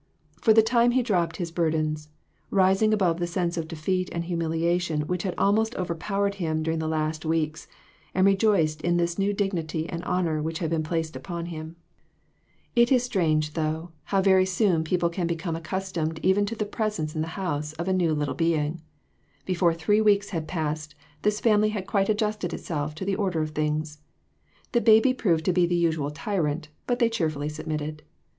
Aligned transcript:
For 0.41 0.51
the 0.51 0.63
time 0.63 0.89
he 0.97 1.03
dropped 1.03 1.37
his 1.37 1.51
bur 1.51 1.69
dens, 1.69 2.09
rising 2.49 2.91
above 2.91 3.19
the 3.19 3.27
sense 3.27 3.55
of 3.55 3.67
defeat 3.67 4.09
and 4.11 4.23
humil 4.23 4.59
iation 4.59 5.05
which 5.05 5.21
had 5.21 5.35
almost 5.37 5.75
overpowered 5.75 6.33
him 6.41 6.63
during 6.63 6.79
the 6.79 6.87
last 6.87 7.21
few 7.21 7.29
weeks, 7.29 7.67
and 8.15 8.25
lejoiced 8.25 8.81
in 8.81 8.97
this 8.97 9.19
new 9.19 9.31
dig 9.31 9.53
nity 9.53 9.85
and 9.87 10.03
honor 10.03 10.41
which 10.41 10.57
had 10.57 10.71
been 10.71 10.81
placed 10.81 11.15
upon 11.15 11.45
him. 11.53 11.75
THREE 12.73 12.81
OF 12.83 12.91
US. 12.93 13.07
391 13.09 13.43
It 13.45 13.45
is 13.45 13.49
strange, 13.51 13.53
though, 13.53 13.91
how 14.05 14.23
very 14.23 14.43
soon 14.47 14.83
people 14.83 15.07
can 15.11 15.27
become 15.27 15.55
accustomed 15.55 16.17
even 16.23 16.47
to 16.47 16.55
the 16.55 16.65
presence 16.65 17.13
in 17.13 17.21
the 17.21 17.27
house 17.37 17.73
of 17.73 17.87
a 17.87 17.93
little 17.93 18.15
new 18.15 18.33
being! 18.33 18.81
Before 19.45 19.71
three 19.75 20.01
weeks 20.01 20.31
had 20.31 20.47
passed, 20.47 20.95
this 21.21 21.39
family 21.39 21.69
had 21.69 21.85
quite 21.85 22.09
adjusted 22.09 22.55
itself 22.55 22.95
to 22.95 23.05
the 23.05 23.15
order 23.15 23.43
of 23.43 23.51
things. 23.51 23.99
The 24.71 24.81
baby 24.81 25.13
proved 25.13 25.45
to 25.45 25.53
be 25.53 25.67
the 25.67 25.75
usual 25.75 26.09
tyrant, 26.09 26.69
but 26.87 26.97
they 26.97 27.07
cheerfully* 27.07 27.49
submitted. 27.49 28.01